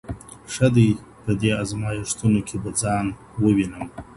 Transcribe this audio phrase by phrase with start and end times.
[0.53, 0.89] ښه دی
[1.23, 3.05] په دې ازمايښتونو کې به ځان
[3.43, 3.85] ووينم